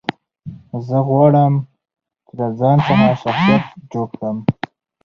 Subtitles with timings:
[0.87, 1.53] زه غواړم،
[2.27, 4.37] چي له ځان څخه شخصیت جوړ کړم.